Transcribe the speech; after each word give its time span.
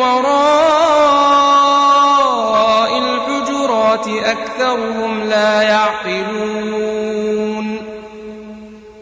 وراء 0.00 1.34
الحجرات 2.98 4.08
أكثرهم 4.08 5.22
لا 5.28 5.62
يعقلون 5.62 7.34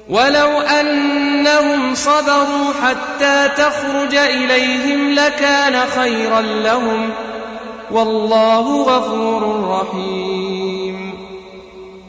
ولو 0.09 0.61
أنهم 0.61 1.95
صبروا 1.95 2.73
حتى 2.83 3.49
تخرج 3.57 4.15
إليهم 4.15 5.15
لكان 5.15 5.87
خيرا 5.87 6.41
لهم 6.41 7.11
والله 7.91 8.83
غفور 8.83 9.69
رحيم. 9.69 11.15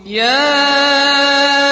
يا 0.06 1.63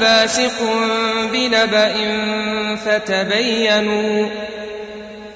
فاسق 0.00 0.62
بنبأ 1.32 1.92
فتبينوا 2.84 4.28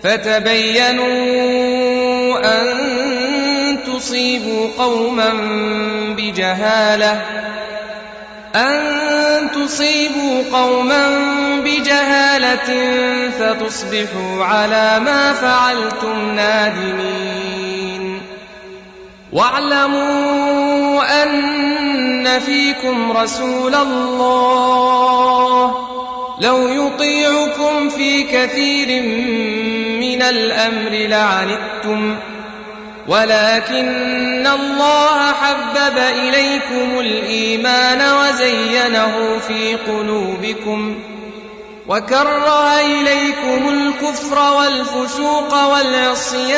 فتبينوا 0.02 1.04
أن 2.44 3.78
تصيبوا 3.86 4.68
قوما 4.78 5.32
بجهالة 6.16 7.22
أن 8.54 9.50
تصيبوا 9.50 10.42
قوما 10.52 11.08
بجهالة 11.64 12.90
فتصبحوا 13.38 14.44
على 14.44 15.00
ما 15.04 15.32
فعلتم 15.32 16.34
نادمين. 16.36 18.20
واعلموا 19.32 21.22
أن 21.22 21.73
فيكم 22.38 23.12
رسول 23.12 23.74
الله 23.74 25.74
لو 26.40 26.68
يطيعكم 26.68 27.88
في 27.88 28.22
كثير 28.22 29.02
من 30.00 30.22
الأمر 30.22 30.90
لعنتم 30.90 32.16
ولكن 33.08 34.46
الله 34.46 35.32
حبب 35.32 35.98
إليكم 35.98 36.98
الإيمان 37.00 38.00
وزينه 38.14 39.38
في 39.48 39.76
قلوبكم 39.76 40.94
وكره 41.88 42.80
إليكم 42.80 43.68
الكفر 43.68 44.38
والفسوق 44.38 45.54
والعصيان 45.64 46.54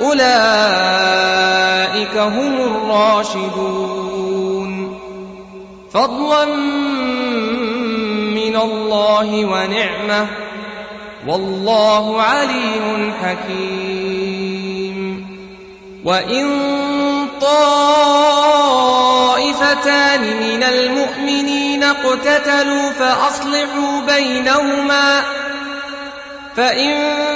أولئك 0.00 1.65
هم 2.04 2.56
الراشدون. 2.56 4.98
فضلا 5.94 6.44
من 8.34 8.56
الله 8.56 9.44
ونعمة. 9.44 10.26
والله 11.26 12.22
عليم 12.22 13.12
حكيم. 13.22 15.26
وإن 16.04 16.46
طائفتان 17.40 20.20
من 20.20 20.62
المؤمنين 20.62 21.82
اقتتلوا 21.82 22.90
فأصلحوا 22.90 24.00
بينهما. 24.00 25.22
فإن 26.56 27.35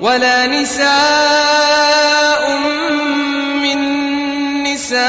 ولا 0.00 0.46
نساء 0.46 2.50
من 3.62 3.78
نساء 4.62 5.04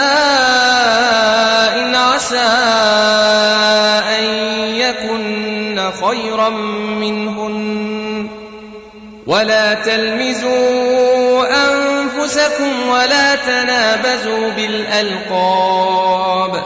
عسى 1.95 2.51
أن 4.19 4.23
يكن 4.75 5.91
خيرا 6.05 6.49
منهن. 6.99 8.27
ولا 9.27 9.73
تلمزوا 9.73 11.47
أنفسكم 11.71 12.89
ولا 12.89 13.35
تنابزوا 13.35 14.49
بالألقاب. 14.49 16.63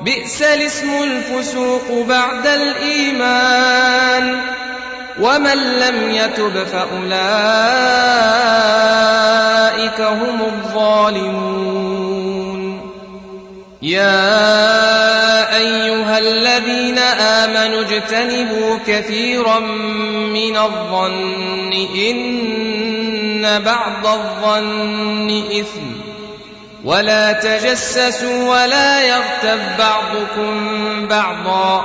بئس 0.00 0.42
الاسم 0.42 1.02
الفسوق 1.02 2.06
بعد 2.08 2.46
الإيمان. 2.46 4.40
ومن 5.20 5.78
لم 5.78 6.10
يتب 6.10 6.64
فأولئك 6.64 7.20
هم 10.00 10.40
الظالمون. 10.40 11.86
يا 13.82 15.56
أيها 15.56 16.18
الذين 16.18 16.98
آمنوا 16.98 17.80
اجتنبوا 17.80 18.78
كثيرا 18.86 19.58
من 20.32 20.56
الظن 20.56 21.72
إن 21.96 23.62
بعض 23.64 24.06
الظن 24.06 25.42
إثم. 25.60 25.96
ولا 26.84 27.32
تجسسوا 27.32 28.50
ولا 28.50 29.02
يغتب 29.02 29.60
بعضكم 29.78 31.06
بعضا. 31.08 31.84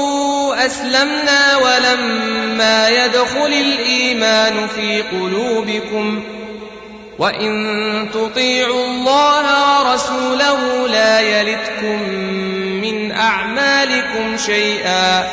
أسلمنا 0.65 1.57
ولما 1.57 2.89
يدخل 2.89 3.53
الإيمان 3.53 4.67
في 4.67 5.01
قلوبكم 5.01 6.23
وإن 7.19 8.09
تطيعوا 8.13 8.85
الله 8.85 9.79
ورسوله 9.79 10.87
لا 10.87 11.19
يلتكم 11.19 12.09
من 12.81 13.11
أعمالكم 13.11 14.37
شيئا. 14.37 15.31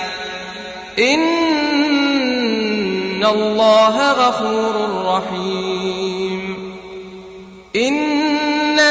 إن 0.99 1.39
الله 3.25 4.13
غفور 4.13 5.05
رحيم. 5.05 6.59